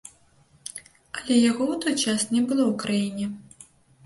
Але 1.19 1.35
яго 1.49 1.63
ў 1.73 1.75
той 1.83 1.95
час 2.03 2.25
не 2.33 2.41
было 2.49 2.63
ў 2.71 2.73
краіне. 2.87 3.25